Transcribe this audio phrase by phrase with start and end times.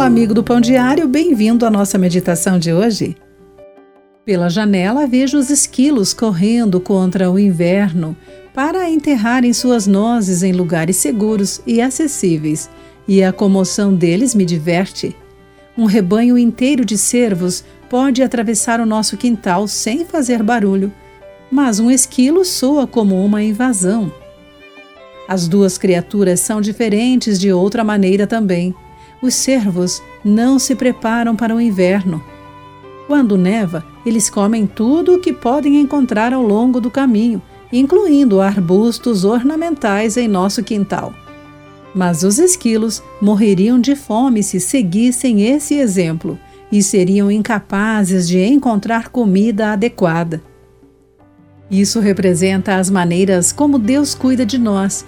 [0.00, 3.16] amigo do Pão Diário, bem-vindo à nossa meditação de hoje.
[4.24, 8.16] Pela janela vejo os esquilos correndo contra o inverno
[8.54, 12.70] para enterrarem suas nozes em lugares seguros e acessíveis,
[13.08, 15.16] e a comoção deles me diverte.
[15.76, 20.92] Um rebanho inteiro de cervos pode atravessar o nosso quintal sem fazer barulho,
[21.50, 24.12] mas um esquilo soa como uma invasão.
[25.26, 28.74] As duas criaturas são diferentes de outra maneira também.
[29.20, 32.22] Os cervos não se preparam para o inverno.
[33.06, 39.24] Quando neva, eles comem tudo o que podem encontrar ao longo do caminho, incluindo arbustos
[39.24, 41.12] ornamentais em nosso quintal.
[41.94, 46.38] Mas os esquilos morreriam de fome se seguissem esse exemplo
[46.70, 50.42] e seriam incapazes de encontrar comida adequada.
[51.70, 55.04] Isso representa as maneiras como Deus cuida de nós.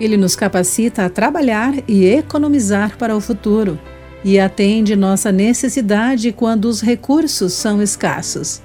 [0.00, 3.78] Ele nos capacita a trabalhar e economizar para o futuro
[4.24, 8.62] e atende nossa necessidade quando os recursos são escassos.